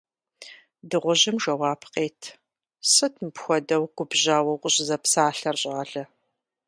[0.89, 2.21] Дыгъужьым жэуап къет:–
[2.91, 6.03] Сыт мыпхуэдэу губжьауэ укъыщӀызэпсалъэр, щӀалэ.